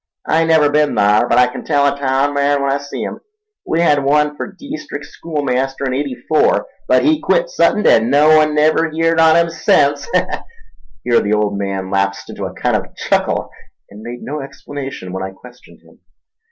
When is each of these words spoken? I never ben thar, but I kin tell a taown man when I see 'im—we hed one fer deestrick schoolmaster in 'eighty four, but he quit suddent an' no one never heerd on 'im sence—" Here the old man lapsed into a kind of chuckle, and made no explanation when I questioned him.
I 0.25 0.45
never 0.45 0.71
ben 0.71 0.95
thar, 0.95 1.27
but 1.29 1.37
I 1.37 1.45
kin 1.45 1.63
tell 1.63 1.85
a 1.85 1.95
taown 1.95 2.33
man 2.33 2.59
when 2.63 2.71
I 2.71 2.79
see 2.79 3.03
'im—we 3.03 3.81
hed 3.81 4.03
one 4.03 4.35
fer 4.35 4.47
deestrick 4.51 5.03
schoolmaster 5.05 5.85
in 5.85 5.93
'eighty 5.93 6.15
four, 6.27 6.65
but 6.87 7.03
he 7.05 7.19
quit 7.21 7.51
suddent 7.51 7.85
an' 7.85 8.09
no 8.09 8.35
one 8.35 8.55
never 8.55 8.89
heerd 8.89 9.19
on 9.19 9.37
'im 9.37 9.51
sence—" 9.51 10.07
Here 11.03 11.19
the 11.21 11.33
old 11.33 11.55
man 11.55 11.91
lapsed 11.91 12.31
into 12.31 12.45
a 12.45 12.53
kind 12.55 12.75
of 12.75 12.95
chuckle, 12.95 13.51
and 13.91 14.01
made 14.01 14.23
no 14.23 14.41
explanation 14.41 15.13
when 15.13 15.21
I 15.21 15.33
questioned 15.33 15.81
him. 15.83 15.99